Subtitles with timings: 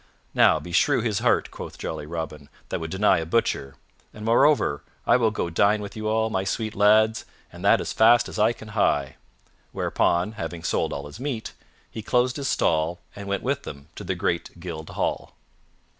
[0.33, 3.75] "Now, beshrew his heart," quoth jolly Robin, "that would deny a butcher.
[4.15, 7.93] And, moreover, I will go dine with you all, my sweet lads, and that as
[7.93, 9.17] fast as I can hie."
[9.73, 11.53] Whereupon, having sold all his meat,
[11.91, 15.35] he closed his stall and went with them to the great Guild Hall.